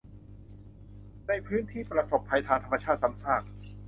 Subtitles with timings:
[1.27, 3.43] ในพื้นที่ประสบภัยทางธรรมชาติซ้ำซาก